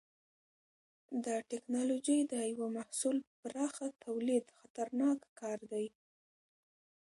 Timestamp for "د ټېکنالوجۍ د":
1.25-2.33